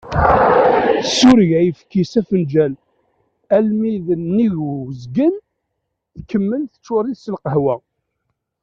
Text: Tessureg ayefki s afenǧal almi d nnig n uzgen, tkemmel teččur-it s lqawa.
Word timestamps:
Tessureg 1.01 1.51
ayefki 1.59 2.03
s 2.11 2.13
afenǧal 2.19 2.73
almi 3.55 3.93
d 4.05 4.07
nnig 4.21 4.55
n 4.67 4.71
uzgen, 4.87 5.35
tkemmel 6.19 6.63
teččur-it 6.67 7.19
s 7.23 7.25
lqawa. 7.35 7.75